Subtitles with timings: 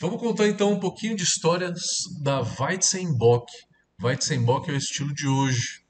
[0.00, 1.78] Vamos contar então um pouquinho de histórias
[2.22, 3.52] da Weizenbock.
[4.02, 5.82] Weizenbock é o estilo de hoje.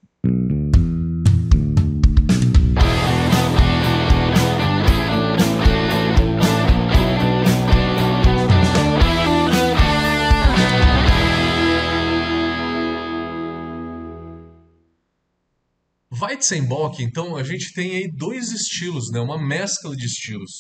[16.20, 19.20] Weizenbock, então a gente tem aí dois estilos, né?
[19.20, 20.50] Uma mescla de estilos.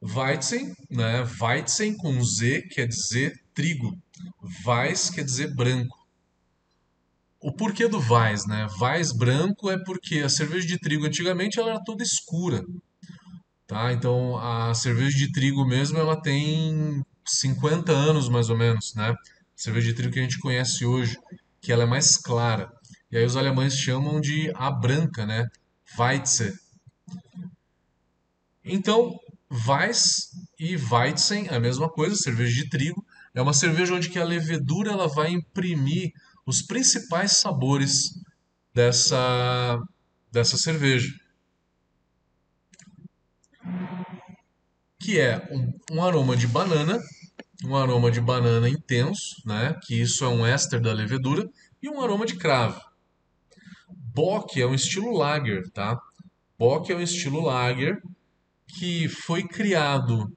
[0.00, 1.24] Weizen, né?
[1.40, 3.96] Weizen com Z quer dizer trigo.
[4.64, 5.96] Weiss quer dizer branco.
[7.40, 8.66] O porquê do Weiss, né?
[8.80, 12.64] Weiss branco é porque a cerveja de trigo antigamente ela era toda escura,
[13.66, 13.92] tá?
[13.92, 19.10] Então a cerveja de trigo mesmo ela tem 50 anos mais ou menos, né?
[19.10, 19.16] A
[19.54, 21.16] cerveja de trigo que a gente conhece hoje,
[21.60, 22.72] que ela é mais clara.
[23.10, 25.46] E aí os alemães chamam de a branca, né?
[25.96, 26.52] Weizen.
[28.64, 29.18] Então,
[29.50, 33.04] Weiss e Weizen é a mesma coisa, cerveja de trigo.
[33.34, 36.12] É uma cerveja onde que a levedura ela vai imprimir
[36.46, 38.10] os principais sabores
[38.74, 39.78] dessa,
[40.30, 41.12] dessa cerveja.
[45.00, 46.98] Que é um, um aroma de banana,
[47.64, 49.78] um aroma de banana intenso, né?
[49.82, 51.48] Que isso é um éster da levedura,
[51.82, 52.80] e um aroma de cravo.
[54.14, 55.98] Bock é um estilo lager, tá?
[56.58, 58.02] Bock é um estilo lager
[58.68, 60.30] que foi criado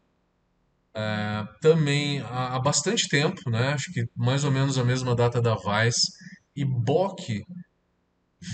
[0.93, 3.69] é, também há, há, bastante tempo, né?
[3.69, 6.11] Acho que mais ou menos a mesma data da Vice.
[6.55, 7.43] E Bock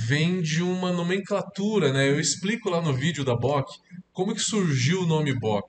[0.07, 2.09] vem de uma nomenclatura, né?
[2.09, 3.71] Eu explico lá no vídeo da Bock
[4.11, 5.67] como que surgiu o nome Bock,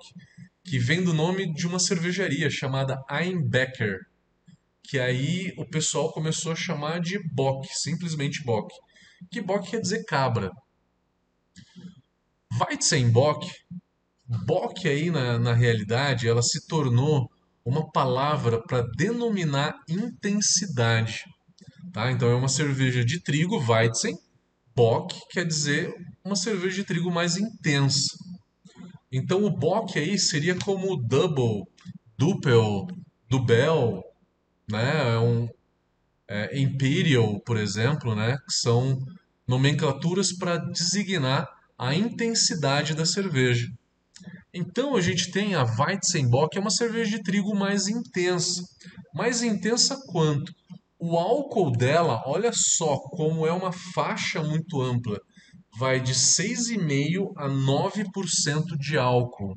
[0.64, 4.00] que vem do nome de uma cervejaria chamada Einbecker,
[4.82, 8.74] que aí o pessoal começou a chamar de Bock, simplesmente Bock
[9.30, 10.50] que Bock quer dizer cabra.
[12.60, 13.50] Weizenbock,
[14.28, 17.30] Bock aí na, na realidade, ela se tornou
[17.64, 21.24] uma palavra para denominar intensidade.
[21.92, 22.10] Tá?
[22.12, 24.16] Então é uma cerveja de trigo, Weizen,
[24.74, 25.92] Bock quer dizer
[26.24, 28.16] uma cerveja de trigo mais intensa.
[29.10, 31.64] Então o Bock aí seria como Double,
[32.16, 32.86] Duppel,
[33.28, 34.02] Dubel,
[34.70, 35.14] né?
[35.14, 35.48] É um,
[36.28, 38.98] é, Imperial, por exemplo, né, que são
[39.46, 43.66] nomenclaturas para designar a intensidade da cerveja.
[44.52, 48.62] Então a gente tem a Weizenbock, que é uma cerveja de trigo mais intensa.
[49.14, 50.52] Mais intensa quanto?
[50.98, 55.20] O álcool dela, olha só como é uma faixa muito ampla.
[55.78, 59.56] Vai de 6,5% a 9% de álcool.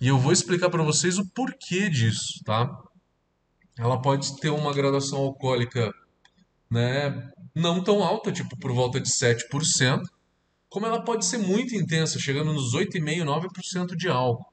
[0.00, 2.70] E eu vou explicar para vocês o porquê disso, tá?
[3.78, 5.92] ela pode ter uma graduação alcoólica
[6.70, 10.00] né, não tão alta, tipo por volta de 7%,
[10.72, 14.50] como ela pode ser muito intensa, chegando nos 8,5%, 9% de álcool.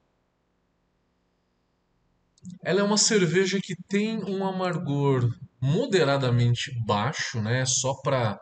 [2.61, 5.29] Ela é uma cerveja que tem um amargor
[5.61, 8.37] moderadamente baixo, né, só para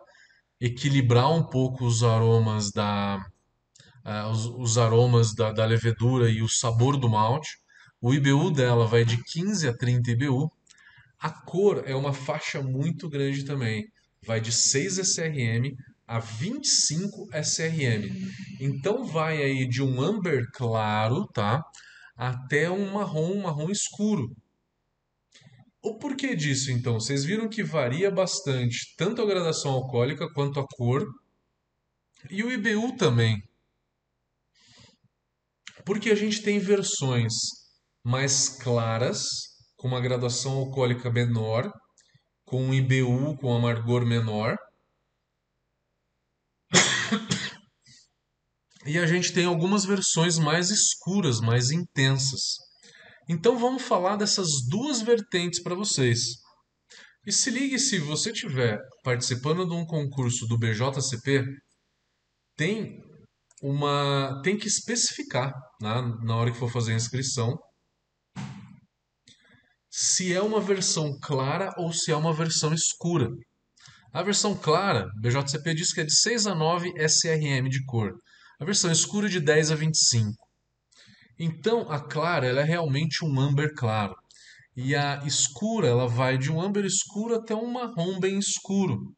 [0.60, 3.24] equilibrar um pouco os aromas da
[4.04, 7.60] uh, os, os, aromas da, da levedura e o sabor do malte.
[8.02, 10.52] O IBU dela vai de 15 a 30 IBU,
[11.20, 13.86] a cor é uma faixa muito grande também.
[14.26, 15.76] Vai de 6 SRM
[16.08, 18.10] a 25 SRM.
[18.62, 21.62] Então vai aí de um amber claro, tá?
[22.16, 24.26] Até um marrom, um marrom escuro.
[25.84, 26.94] O porquê disso, então?
[26.94, 31.06] Vocês viram que varia bastante, tanto a gradação alcoólica quanto a cor.
[32.30, 33.42] E o IBU também.
[35.86, 37.34] Porque a gente tem versões
[38.04, 39.22] mais claras
[39.78, 41.72] com uma graduação alcoólica menor,
[42.44, 44.58] com um IBU com amargor menor.
[48.86, 52.58] E a gente tem algumas versões mais escuras, mais intensas.
[53.30, 56.20] Então vamos falar dessas duas vertentes para vocês.
[57.26, 61.44] E se ligue se você estiver participando de um concurso do BJCP,
[62.56, 63.02] tem
[63.62, 65.52] uma tem que especificar
[65.82, 67.58] né, na hora que for fazer a inscrição
[69.92, 73.28] se é uma versão clara ou se é uma versão escura.
[74.14, 78.14] A versão clara, BJCP diz que é de 6 a 9 SRM de cor.
[78.60, 80.34] A versão escura é de 10 a 25.
[81.40, 84.16] Então, a clara ela é realmente um amber claro.
[84.76, 89.14] E a escura ela vai de um amber escuro até um marrom bem escuro.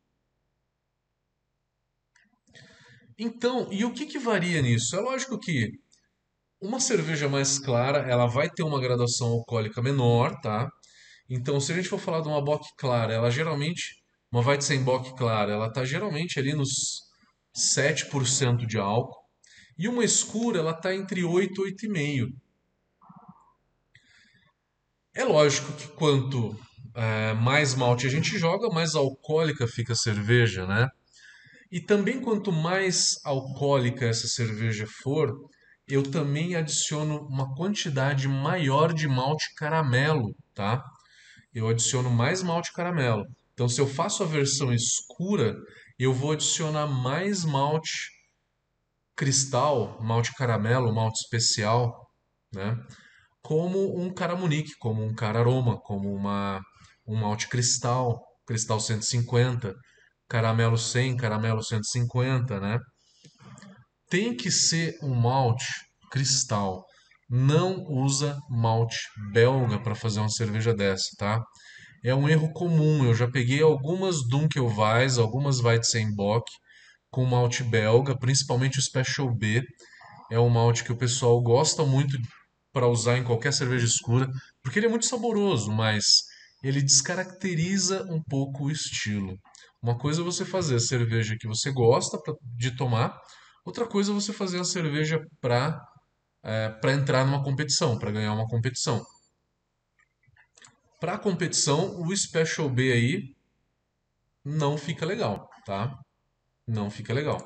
[3.18, 4.96] Então, e o que, que varia nisso?
[4.96, 5.70] É lógico que
[6.62, 10.70] uma cerveja mais clara, ela vai ter uma graduação alcoólica menor, tá?
[11.30, 13.96] Então, se a gente for falar de uma bock clara, ela geralmente,
[14.32, 17.02] uma Weizenbock clara, ela tá geralmente ali nos
[17.56, 19.18] 7% de álcool.
[19.78, 22.28] E uma escura, ela tá entre 8 e 8,5.
[25.16, 26.56] É lógico que quanto
[26.96, 30.88] é, mais malte a gente joga, mais alcoólica fica a cerveja, né?
[31.72, 35.32] E também quanto mais alcoólica essa cerveja for,
[35.88, 40.84] eu também adiciono uma quantidade maior de malte caramelo, tá?
[41.54, 43.24] Eu adiciono mais malte caramelo.
[43.60, 45.54] Então, se eu faço a versão escura,
[46.00, 48.08] eu vou adicionar mais malte
[49.18, 52.08] cristal, malte caramelo, malte especial,
[52.54, 52.74] né?
[53.42, 56.62] Como um caramunique, como um cararoma, como uma,
[57.06, 59.76] um malte cristal, cristal 150,
[60.30, 62.80] caramelo 100, caramelo 150, né?
[64.10, 65.68] Tem que ser um malte
[66.10, 66.86] cristal.
[67.30, 69.00] Não usa malte
[69.34, 71.44] belga para fazer uma cerveja dessa, tá?
[72.04, 73.04] É um erro comum.
[73.06, 76.50] Eu já peguei algumas Dunkelweiss, algumas Weizenbock
[77.12, 79.64] com malte belga, principalmente o Special B.
[80.32, 82.18] É um malte que o pessoal gosta muito
[82.72, 84.28] para usar em qualquer cerveja escura,
[84.64, 86.04] porque ele é muito saboroso, mas
[86.64, 89.36] ele descaracteriza um pouco o estilo.
[89.82, 93.18] Uma coisa é você fazer a cerveja que você gosta pra, de tomar,
[93.66, 95.80] outra coisa é você fazer a cerveja para
[96.44, 99.04] é, para entrar numa competição, para ganhar uma competição.
[101.00, 103.36] Para competição, o Special B aí
[104.44, 105.98] não fica legal, tá?
[106.68, 107.40] Não fica legal.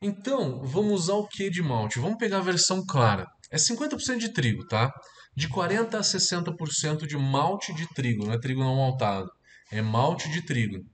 [0.00, 2.00] Então, vamos usar o que de malte?
[2.00, 3.24] Vamos pegar a versão clara.
[3.50, 4.92] É 50% de trigo, tá?
[5.34, 9.30] De 40 a 60% de malte de trigo, não é trigo não maltado.
[9.70, 10.84] É malte de trigo.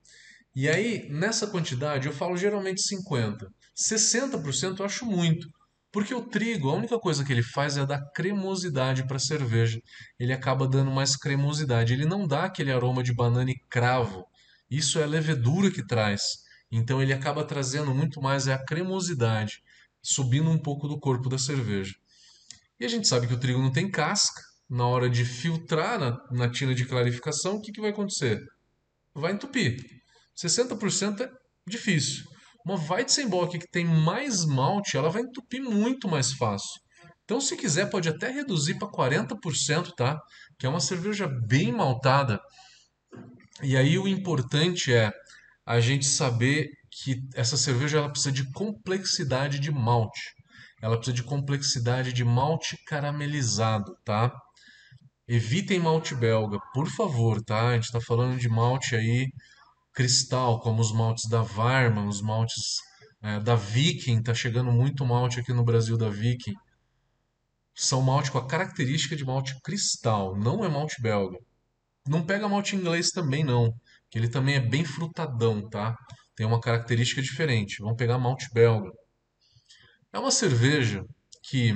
[0.54, 3.48] E aí, nessa quantidade, eu falo geralmente 50.
[3.74, 5.48] 60% eu acho muito.
[5.90, 9.80] Porque o trigo, a única coisa que ele faz é dar cremosidade para a cerveja.
[10.18, 11.94] Ele acaba dando mais cremosidade.
[11.94, 14.26] Ele não dá aquele aroma de banana e cravo.
[14.70, 16.20] Isso é a levedura que traz.
[16.70, 19.62] Então ele acaba trazendo muito mais é a cremosidade,
[20.02, 21.94] subindo um pouco do corpo da cerveja.
[22.78, 24.42] E a gente sabe que o trigo não tem casca.
[24.68, 28.38] Na hora de filtrar na, na tina de clarificação, o que, que vai acontecer?
[29.14, 29.82] Vai entupir.
[30.36, 31.30] 60% é
[31.66, 32.26] difícil.
[32.68, 36.78] Uma Weizenbock que tem mais malte, ela vai entupir muito mais fácil.
[37.24, 40.20] Então, se quiser, pode até reduzir para 40%, tá?
[40.58, 42.38] Que é uma cerveja bem maltada.
[43.62, 45.10] E aí o importante é
[45.64, 50.20] a gente saber que essa cerveja ela precisa de complexidade de malte.
[50.82, 54.30] Ela precisa de complexidade de malte caramelizado, tá?
[55.26, 57.68] Evitem malte belga, por favor, tá?
[57.68, 59.26] A gente está falando de malte aí
[59.98, 62.76] cristal, como os maltes da Varma, os maltes
[63.20, 66.54] é, da Viking, tá chegando muito malte aqui no Brasil da Viking.
[67.74, 71.36] São malte com a característica de malte cristal, não é malte belga.
[72.06, 73.74] Não pega malte inglês também não,
[74.08, 75.96] que ele também é bem frutadão, tá?
[76.36, 77.80] Tem uma característica diferente.
[77.80, 78.92] Vamos pegar malte belga.
[80.12, 81.02] É uma cerveja
[81.42, 81.74] que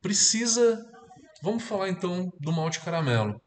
[0.00, 0.82] precisa.
[1.42, 3.38] Vamos falar então do malte caramelo.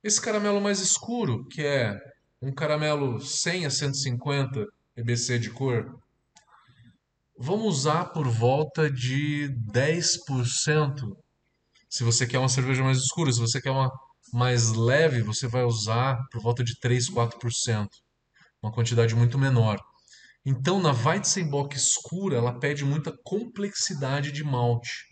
[0.00, 1.98] Esse caramelo mais escuro, que é
[2.42, 4.66] um caramelo 100 a 150
[4.96, 5.98] EBC de cor,
[7.38, 11.16] vamos usar por volta de 10%.
[11.88, 13.90] Se você quer uma cerveja mais escura, se você quer uma
[14.32, 17.88] mais leve, você vai usar por volta de 3, 4%,
[18.62, 19.78] uma quantidade muito menor.
[20.46, 25.09] Então, na Weizenbock escura, ela pede muita complexidade de malte.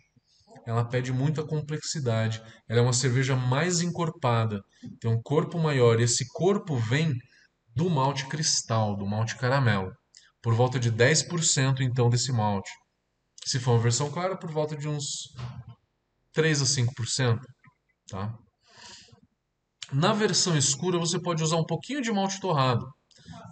[0.68, 2.42] Ela pede muita complexidade.
[2.68, 4.60] Ela é uma cerveja mais encorpada,
[5.00, 7.10] tem um corpo maior, e esse corpo vem
[7.74, 9.90] do malte cristal, do malte caramelo.
[10.42, 12.70] Por volta de 10% então desse malte.
[13.46, 15.32] Se for uma versão clara, por volta de uns
[16.34, 17.38] 3 a 5%,
[18.10, 18.34] tá?
[19.90, 22.86] Na versão escura, você pode usar um pouquinho de malte torrado,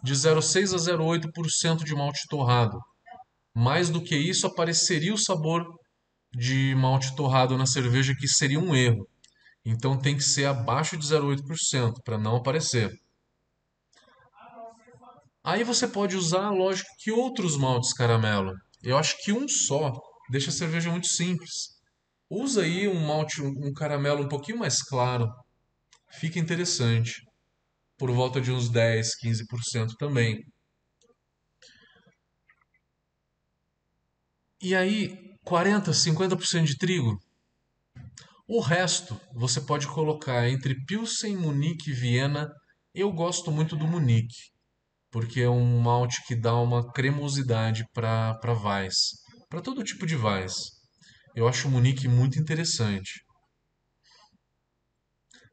[0.04, 2.78] de 0,6 a 0,8% de malte torrado.
[3.54, 5.64] Mais do que isso, apareceria o sabor
[6.36, 9.08] de malte torrado na cerveja, que seria um erro.
[9.64, 12.92] Então tem que ser abaixo de 0,8% para não aparecer.
[15.42, 18.52] Aí você pode usar, lógico, que outros maltes caramelo.
[18.82, 19.92] Eu acho que um só
[20.30, 21.76] deixa a cerveja muito simples.
[22.28, 25.28] Usa aí um malte, um caramelo um pouquinho mais claro,
[26.20, 27.22] fica interessante.
[27.96, 30.44] Por volta de uns 10, 15% também.
[34.60, 37.16] E aí, 40, 50% de trigo.
[38.48, 42.50] O resto você pode colocar entre Pilsen, Munique e Viena.
[42.92, 44.50] Eu gosto muito do Munique,
[45.08, 49.12] porque é um malte que dá uma cremosidade para Weiss,
[49.48, 50.56] para todo tipo de Weiss.
[51.36, 53.20] Eu acho o Munique muito interessante.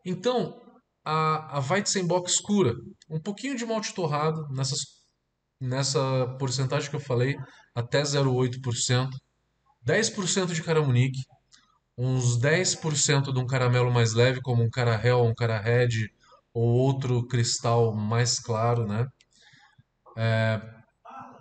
[0.03, 0.59] Então,
[1.05, 2.73] a, a Weizenbock escura,
[3.07, 4.79] um pouquinho de malte torrado nessas,
[5.61, 7.35] nessa porcentagem que eu falei,
[7.75, 9.09] até 0,8%.
[9.85, 11.21] 10% de caramunique,
[11.97, 16.09] uns 10% de um caramelo mais leve, como um carahel, um red
[16.53, 19.07] ou outro cristal mais claro, né?
[20.17, 20.61] É,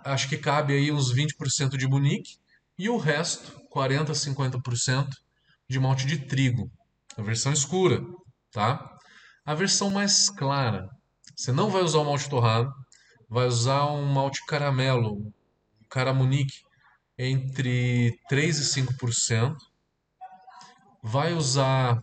[0.03, 2.37] acho que cabe aí uns 20% de munique
[2.77, 5.09] e o resto, 40 a 50%
[5.69, 6.71] de malte de trigo,
[7.17, 8.01] a versão escura,
[8.51, 8.97] tá?
[9.45, 10.89] A versão mais clara,
[11.35, 12.73] você não vai usar o malte torrado,
[13.29, 15.33] vai usar um malte caramelo,
[15.89, 16.61] caramunique
[17.23, 19.55] entre 3 e 5%.
[21.01, 22.01] Vai usar,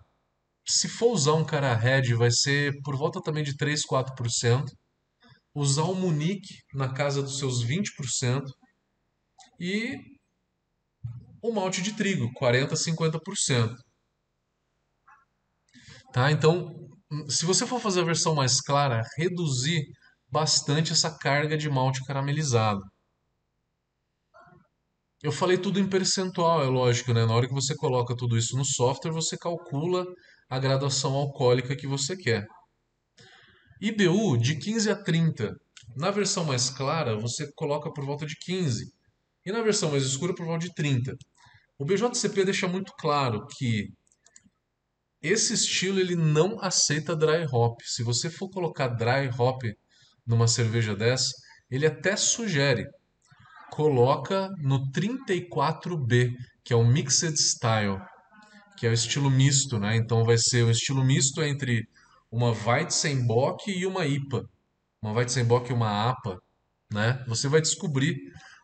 [0.66, 4.64] se for usar um cara red, vai ser por volta também de 3, 4%.
[5.54, 8.42] Usar o Munique na casa dos seus 20%.
[9.58, 9.98] E
[11.42, 13.74] o malte de trigo, 40, 50%.
[16.12, 16.30] Tá?
[16.30, 16.74] Então,
[17.28, 19.82] se você for fazer a versão mais clara, reduzir
[20.30, 22.80] bastante essa carga de malte caramelizado.
[25.22, 27.26] Eu falei tudo em percentual, é lógico, né?
[27.26, 30.06] Na hora que você coloca tudo isso no software, você calcula
[30.48, 32.46] a graduação alcoólica que você quer.
[33.82, 35.54] IBU de 15 a 30.
[35.94, 38.90] Na versão mais clara, você coloca por volta de 15.
[39.44, 41.14] E na versão mais escura, por volta de 30.
[41.78, 43.88] O BJCP deixa muito claro que
[45.20, 47.78] esse estilo ele não aceita dry hop.
[47.84, 49.62] Se você for colocar dry hop
[50.26, 51.30] numa cerveja dessa,
[51.70, 52.86] ele até sugere
[53.70, 56.32] coloca no 34B,
[56.64, 57.98] que é o Mixed Style,
[58.76, 59.96] que é o estilo misto, né?
[59.96, 61.86] Então vai ser um estilo misto entre
[62.30, 64.44] uma Weizenbock e uma IPA.
[65.02, 66.38] Uma Weizenbock e uma APA,
[66.92, 67.24] né?
[67.26, 68.16] Você vai descobrir,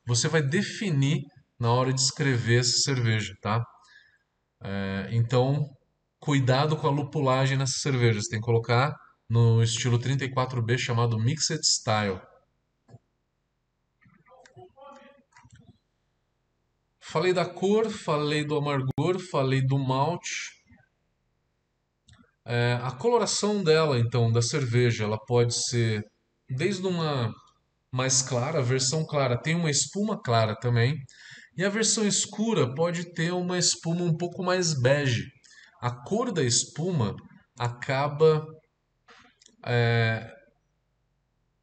[0.06, 1.22] você vai definir
[1.58, 3.64] na hora de escrever essa cerveja, tá?
[4.62, 5.64] É, então,
[6.18, 8.20] cuidado com a lupulagem nessa cerveja.
[8.20, 8.94] Você tem que colocar
[9.28, 12.20] no estilo 34B chamado Mixed Style.
[17.08, 20.50] Falei da cor, falei do amargor, falei do malte.
[22.44, 26.02] É, a coloração dela, então, da cerveja, ela pode ser
[26.48, 27.32] desde uma
[27.92, 30.96] mais clara, a versão clara tem uma espuma clara também,
[31.56, 35.24] e a versão escura pode ter uma espuma um pouco mais bege.
[35.80, 37.14] A cor da espuma
[37.56, 38.44] acaba
[39.64, 40.28] é,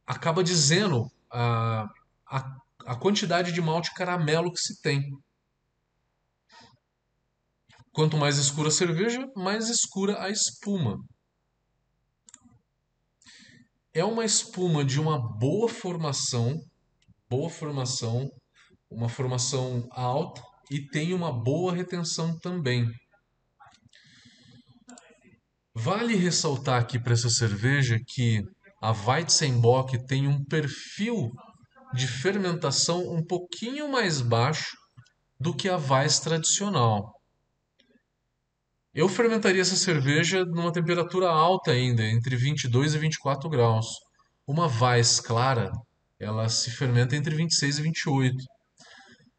[0.07, 1.85] acaba dizendo a,
[2.29, 5.01] a, a quantidade de malte caramelo que se tem.
[7.93, 10.97] Quanto mais escura a cerveja, mais escura a espuma.
[13.93, 16.59] É uma espuma de uma boa formação,
[17.29, 18.27] boa formação,
[18.89, 22.87] uma formação alta e tem uma boa retenção também.
[25.75, 28.41] Vale ressaltar aqui para essa cerveja que
[28.81, 31.31] a Weizenbock tem um perfil
[31.93, 34.75] de fermentação um pouquinho mais baixo
[35.39, 37.13] do que a Weiss tradicional.
[38.95, 43.87] Eu fermentaria essa cerveja numa temperatura alta ainda, entre 22 e 24 graus.
[44.45, 45.71] Uma Weiss clara,
[46.19, 48.37] ela se fermenta entre 26 e 28.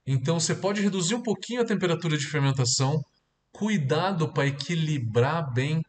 [0.04, 3.00] Então você pode reduzir um pouquinho a temperatura de fermentação.
[3.52, 5.80] Cuidado para equilibrar bem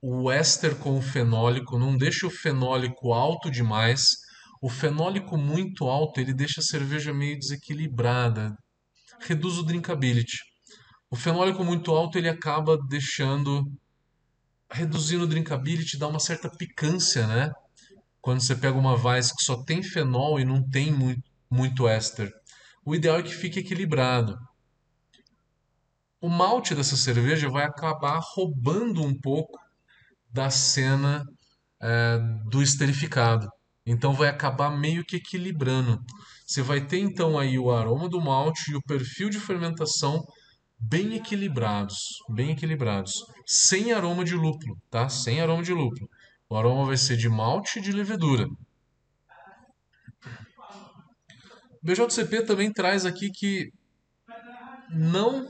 [0.00, 4.16] o éster com o fenólico, não deixe o fenólico alto demais.
[4.62, 8.56] O fenólico muito alto, ele deixa a cerveja meio desequilibrada,
[9.20, 10.47] reduz o drinkability.
[11.10, 13.70] O fenólico muito alto ele acaba deixando
[14.70, 17.52] reduzindo o drinkability, dá uma certa picância, né?
[18.20, 22.30] Quando você pega uma Weiss que só tem fenol e não tem muito, muito éster.
[22.84, 24.38] O ideal é que fique equilibrado.
[26.20, 29.58] O malte dessa cerveja vai acabar roubando um pouco
[30.30, 31.24] da cena
[31.80, 32.18] é,
[32.50, 33.48] do esterificado.
[33.86, 35.98] Então vai acabar meio que equilibrando.
[36.46, 40.22] Você vai ter então aí o aroma do malte e o perfil de fermentação
[40.78, 45.08] bem equilibrados, bem equilibrados, sem aroma de lúpulo, tá?
[45.08, 46.08] Sem aroma de lúpulo.
[46.48, 48.46] O aroma vai ser de malte e de levedura.
[51.82, 53.72] O BJCP também traz aqui que
[54.90, 55.46] não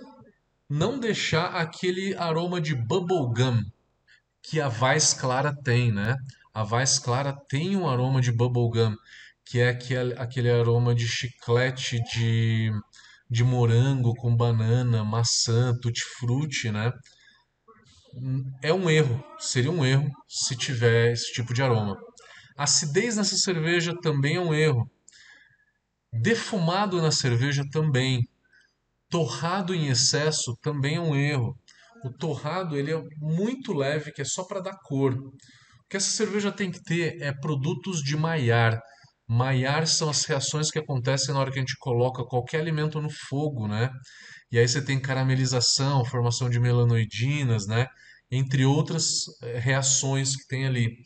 [0.69, 3.63] não deixar aquele aroma de bubblegum
[4.43, 6.15] que a Weiss Clara tem, né?
[6.53, 8.95] A Weiss Clara tem um aroma de bubblegum,
[9.45, 12.71] que é aquele, aquele aroma de chiclete de
[13.31, 16.93] de morango com banana, maçã, tutti-frutti, né?
[18.63, 21.97] É um erro, seria um erro se tiver esse tipo de aroma.
[22.57, 24.91] Acidez nessa cerveja também é um erro.
[26.13, 28.27] Defumado na cerveja também.
[29.11, 31.57] Torrado em excesso também é um erro.
[32.05, 35.15] O torrado ele é muito leve, que é só para dar cor.
[35.15, 35.33] O
[35.89, 38.81] que essa cerveja tem que ter é produtos de Maillard,
[39.29, 43.11] Maillard são as reações que acontecem na hora que a gente coloca qualquer alimento no
[43.11, 43.91] fogo, né?
[44.51, 47.87] E aí você tem caramelização, formação de melanoidinas, né?
[48.31, 49.05] Entre outras
[49.43, 50.97] eh, reações que tem ali.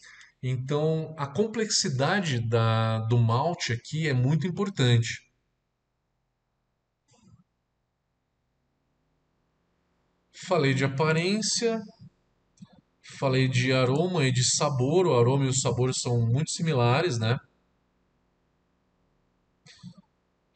[0.42, 5.20] Então, a complexidade da, do malte aqui é muito importante.
[10.46, 11.80] Falei de aparência,
[13.18, 15.06] falei de aroma e de sabor.
[15.06, 17.38] O aroma e o sabor são muito similares, né?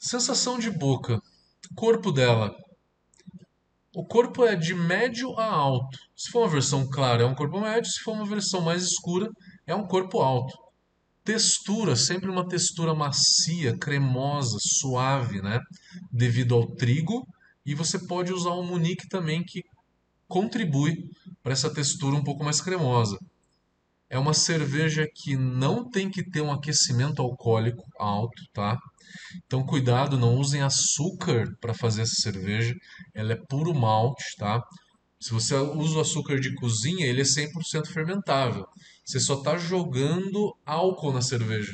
[0.08, 1.20] Sensação de boca.
[1.74, 2.54] Corpo dela.
[3.92, 5.98] O corpo é de médio a alto.
[6.14, 7.90] Se for uma versão clara, é um corpo médio.
[7.90, 9.28] Se for uma versão mais escura,
[9.66, 10.56] é um corpo alto.
[11.24, 15.58] Textura, sempre uma textura macia, cremosa, suave, né?
[16.12, 17.26] Devido ao trigo.
[17.64, 19.64] E você pode usar o Munique também, que
[20.28, 20.94] contribui
[21.42, 23.18] para essa textura um pouco mais cremosa.
[24.08, 28.78] É uma cerveja que não tem que ter um aquecimento alcoólico alto, tá?
[29.46, 32.74] Então cuidado, não usem açúcar para fazer essa cerveja.
[33.14, 34.62] Ela é puro malte, tá?
[35.20, 38.66] Se você usa o açúcar de cozinha, ele é 100% fermentável.
[39.04, 41.72] Você só está jogando álcool na cerveja,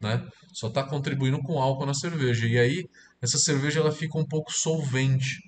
[0.00, 0.24] né?
[0.52, 2.46] Só está contribuindo com álcool na cerveja.
[2.46, 2.84] E aí,
[3.22, 5.40] essa cerveja ela fica um pouco solvente.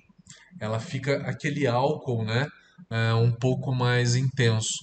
[0.59, 2.47] Ela fica aquele álcool, né?
[2.89, 4.73] É, um pouco mais intenso.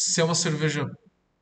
[0.00, 0.88] Se é uma cerveja,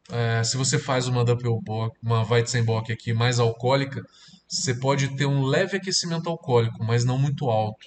[0.09, 4.01] é, se você faz uma Doppelbock, uma Weizenbock aqui mais alcoólica,
[4.49, 7.87] você pode ter um leve aquecimento alcoólico, mas não muito alto.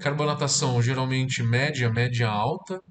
[0.00, 2.82] Carbonatação geralmente média, média alta.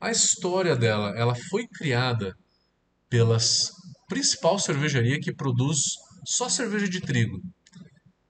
[0.00, 2.34] A história dela, ela foi criada
[3.10, 3.36] pela
[4.08, 5.78] principal cervejaria que produz
[6.24, 7.42] só cerveja de trigo,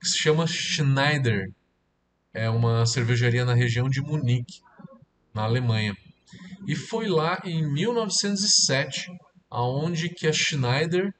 [0.01, 1.53] que se chama Schneider.
[2.33, 4.59] É uma cervejaria na região de Munique,
[5.33, 5.95] na Alemanha.
[6.67, 9.07] E foi lá em 1907
[9.49, 11.13] aonde que a Schneider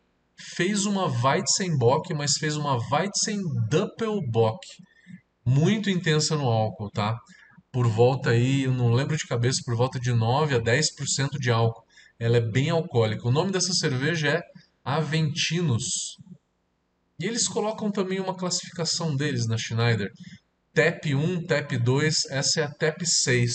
[0.56, 4.60] fez uma Weizenbock, mas fez uma Weizen Doppelbock,
[5.46, 7.18] muito intensa no álcool, tá?
[7.72, 11.52] Por volta aí, eu não lembro de cabeça, por volta de 9 a 10% de
[11.52, 11.86] álcool.
[12.20, 13.28] Ela é bem alcoólica.
[13.28, 14.42] O nome dessa cerveja é
[14.84, 16.18] Aventinos.
[17.20, 20.10] E eles colocam também uma classificação deles na Schneider.
[20.78, 23.52] TEP 1, TEP 2, essa é a TEP 6.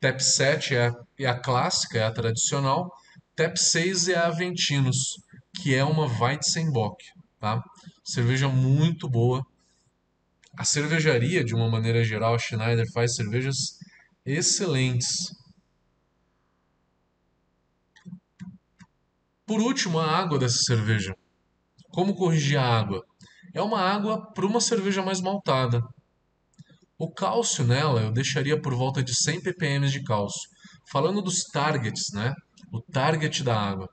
[0.00, 2.90] TEP 7 é a, é a clássica, é a tradicional.
[3.36, 4.96] TEP 6 é a Aventinos,
[5.60, 6.96] que é uma Weizenbock,
[7.38, 7.62] tá?
[8.02, 9.44] Cerveja muito boa.
[10.56, 13.56] A cervejaria, de uma maneira geral, a Schneider faz cervejas
[14.24, 15.14] excelentes.
[19.44, 21.14] Por último, a água dessa cerveja.
[21.90, 23.04] Como corrigir a água?
[23.52, 25.82] É uma água para uma cerveja mais maltada.
[26.98, 30.48] O cálcio nela eu deixaria por volta de 100 ppm de cálcio.
[30.90, 32.34] Falando dos targets, né?
[32.72, 33.88] o target da água.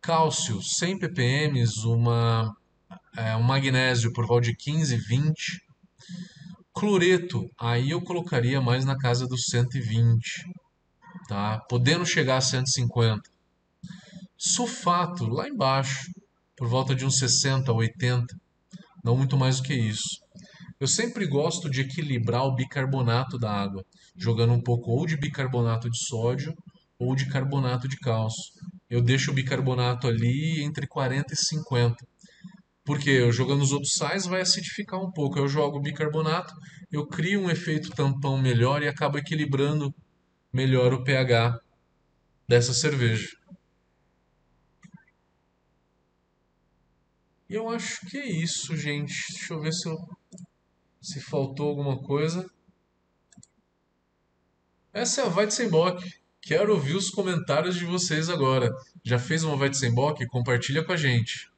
[0.00, 2.52] Cálcio, 100 ppm, uma,
[3.16, 5.60] é, um magnésio por volta de 15, 20.
[6.72, 10.44] Cloreto, aí eu colocaria mais na casa dos 120,
[11.26, 11.58] tá?
[11.68, 13.22] Podendo chegar a 150.
[14.36, 16.10] Sulfato, lá embaixo,
[16.54, 18.26] por volta de uns 60, 80.
[19.02, 20.25] Não muito mais do que isso.
[20.78, 23.84] Eu sempre gosto de equilibrar o bicarbonato da água,
[24.16, 26.54] jogando um pouco ou de bicarbonato de sódio
[26.98, 28.52] ou de carbonato de cálcio.
[28.88, 31.96] Eu deixo o bicarbonato ali entre 40 e 50.
[32.84, 35.38] Porque eu jogando os outros sais vai acidificar um pouco.
[35.38, 36.54] Eu jogo o bicarbonato,
[36.92, 39.92] eu crio um efeito tampão melhor e acabo equilibrando
[40.52, 41.58] melhor o pH
[42.46, 43.28] dessa cerveja.
[47.48, 49.14] E eu acho que é isso, gente.
[49.32, 49.96] Deixa eu ver se, eu...
[51.00, 52.48] se faltou alguma coisa.
[54.92, 56.02] Essa é a Weizenbock.
[56.40, 58.74] Quero ouvir os comentários de vocês agora.
[59.04, 60.26] Já fez uma Weizenbock?
[60.26, 61.50] Compartilha com a gente.